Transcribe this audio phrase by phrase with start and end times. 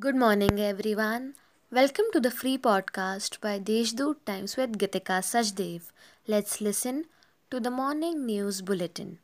[0.00, 1.34] Good morning, everyone.
[1.72, 5.90] Welcome to the free podcast by Deshdoot Times with Gitika Sajdev.
[6.28, 7.06] Let's listen
[7.50, 9.18] to the morning news bulletin.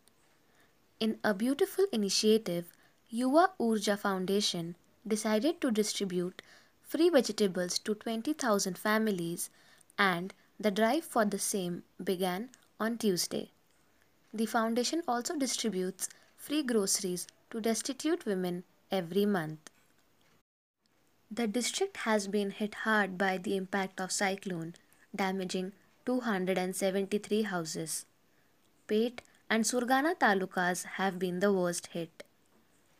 [0.98, 2.72] In a beautiful initiative,
[3.12, 4.74] Yuva Urja Foundation
[5.06, 6.42] decided to distribute
[6.82, 9.50] free vegetables to 20,000 families,
[9.96, 12.48] and the drive for the same began
[12.80, 13.50] on Tuesday.
[14.32, 19.70] The foundation also distributes free groceries to destitute women every month.
[21.36, 24.74] The district has been hit hard by the impact of cyclone,
[25.16, 25.72] damaging
[26.06, 28.06] 273 houses.
[28.86, 29.18] Peth
[29.50, 32.22] and Surgana talukas have been the worst hit.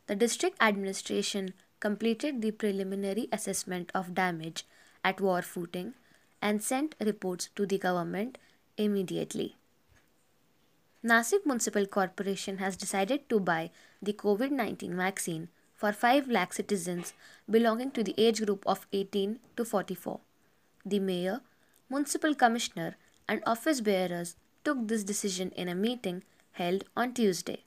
[0.08, 4.66] The district administration completed the preliminary assessment of damage
[5.04, 5.94] at war footing
[6.42, 8.38] and sent reports to the government
[8.76, 9.54] immediately.
[11.04, 13.70] Nasik Municipal Corporation has decided to buy
[14.02, 17.12] the COVID 19 vaccine for 5 lakh citizens
[17.50, 20.20] belonging to the age group of 18 to 44.
[20.84, 21.40] The mayor,
[21.90, 22.96] municipal commissioner,
[23.28, 27.64] and office bearers took this decision in a meeting held on Tuesday.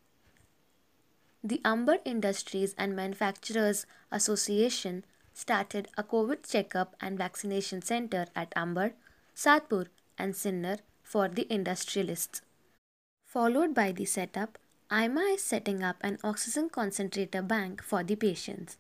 [1.44, 8.94] The Ambad Industries and Manufacturers Association started a COVID checkup and vaccination center at Ambad,
[9.36, 12.42] Satpur, and Sinnar for the industrialists.
[13.26, 14.58] Followed by the setup
[14.90, 18.78] IMA is setting up an oxygen concentrator bank for the patients.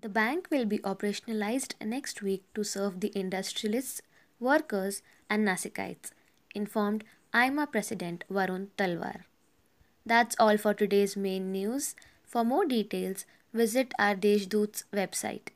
[0.00, 4.02] The bank will be operationalized next week to serve the industrialists,
[4.38, 6.12] workers, and Nasikites,
[6.54, 7.02] informed
[7.34, 9.24] IMA President Varun Talwar.
[10.04, 11.96] That's all for today's main news.
[12.22, 15.48] For more details, visit our Deshdoot's website.